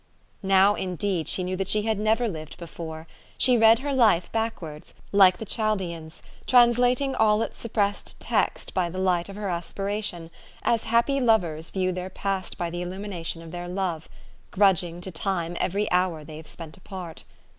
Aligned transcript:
Now, 0.41 0.73
indeed, 0.73 1.27
she 1.27 1.43
knew 1.43 1.55
that 1.57 1.67
she 1.67 1.83
had 1.83 1.99
never 1.99 2.27
lived 2.27 2.57
before. 2.57 3.05
She 3.37 3.55
read 3.55 3.77
her 3.85 3.93
life 3.93 4.31
backwards, 4.31 4.95
like 5.11 5.37
the 5.37 5.45
Chal 5.45 5.75
d 5.75 5.89
leans, 5.89 6.23
translating 6.47 7.13
all 7.13 7.43
its 7.43 7.59
suppressed 7.59 8.19
text 8.19 8.73
by 8.73 8.89
the 8.89 8.97
light 8.97 9.29
of 9.29 9.35
her 9.35 9.47
aspiration, 9.47 10.31
as 10.63 10.85
happy 10.85 11.19
lovers 11.21 11.69
view 11.69 11.91
their 11.91 12.09
past 12.09 12.57
by 12.57 12.71
the 12.71 12.81
illumination 12.81 13.43
of 13.43 13.51
their 13.51 13.67
love, 13.67 14.09
grudging 14.49 15.01
to 15.01 15.11
time 15.11 15.55
every 15.59 15.85
hour 15.91 16.23
they 16.23 16.37
have 16.37 16.47
spent 16.47 16.75
apart. 16.77 17.23